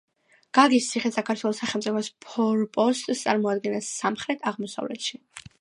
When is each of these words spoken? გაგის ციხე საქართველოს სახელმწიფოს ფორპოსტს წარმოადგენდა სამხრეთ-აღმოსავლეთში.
გაგის 0.57 0.87
ციხე 0.93 1.11
საქართველოს 1.17 1.61
სახელმწიფოს 1.63 2.09
ფორპოსტს 2.27 3.23
წარმოადგენდა 3.29 3.85
სამხრეთ-აღმოსავლეთში. 3.93 5.25